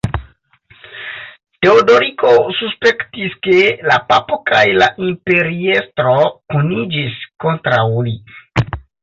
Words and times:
Teodoriko 1.65 2.31
suspektis 2.59 3.35
ke 3.49 3.59
la 3.91 3.99
papo 4.13 4.39
kaj 4.49 4.63
la 4.79 4.89
imperiestro 5.11 6.17
kuniĝis 6.57 7.23
kontraŭ 7.47 7.85
li. 8.11 8.19